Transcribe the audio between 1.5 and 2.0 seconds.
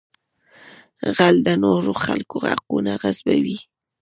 نورو